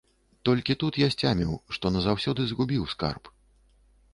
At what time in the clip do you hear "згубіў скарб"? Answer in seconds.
2.53-3.31